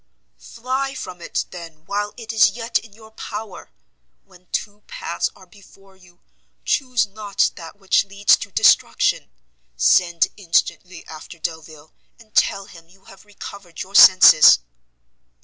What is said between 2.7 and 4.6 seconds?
in your power, when